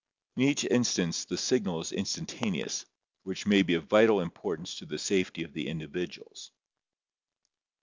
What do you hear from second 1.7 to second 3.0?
is instantaneous,